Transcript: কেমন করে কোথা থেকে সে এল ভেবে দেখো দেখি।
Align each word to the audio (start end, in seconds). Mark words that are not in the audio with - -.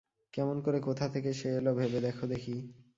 কেমন 0.33 0.57
করে 0.65 0.79
কোথা 0.87 1.05
থেকে 1.13 1.29
সে 1.33 1.47
এল 1.51 1.67
ভেবে 1.77 1.99
দেখো 2.01 2.23
দেখি। 2.31 2.55